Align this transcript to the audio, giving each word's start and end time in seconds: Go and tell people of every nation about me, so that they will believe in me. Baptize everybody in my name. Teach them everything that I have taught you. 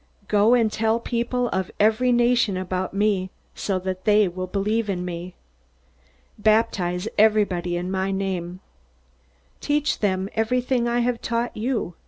Go 0.27 0.55
and 0.55 0.71
tell 0.71 0.99
people 0.99 1.47
of 1.49 1.69
every 1.79 2.11
nation 2.11 2.57
about 2.57 2.91
me, 2.91 3.29
so 3.53 3.77
that 3.77 4.03
they 4.03 4.27
will 4.27 4.47
believe 4.47 4.89
in 4.89 5.05
me. 5.05 5.35
Baptize 6.39 7.07
everybody 7.19 7.77
in 7.77 7.91
my 7.91 8.09
name. 8.09 8.61
Teach 9.59 9.99
them 9.99 10.27
everything 10.33 10.85
that 10.85 10.95
I 10.95 10.99
have 11.01 11.21
taught 11.21 11.55
you. 11.55 11.93